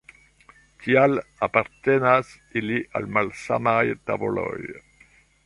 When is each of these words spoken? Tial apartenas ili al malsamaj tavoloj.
Tial 0.85 1.19
apartenas 1.47 2.31
ili 2.63 2.81
al 3.01 3.07
malsamaj 3.19 3.83
tavoloj. 4.11 4.59